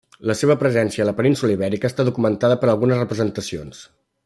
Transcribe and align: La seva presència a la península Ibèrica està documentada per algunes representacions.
La 0.29 0.35
seva 0.37 0.53
presència 0.61 1.03
a 1.05 1.07
la 1.09 1.13
península 1.19 1.55
Ibèrica 1.57 1.91
està 1.91 2.07
documentada 2.09 2.59
per 2.63 2.71
algunes 2.73 3.01
representacions. 3.05 3.87